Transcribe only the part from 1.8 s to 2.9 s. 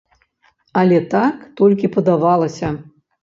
падавалася.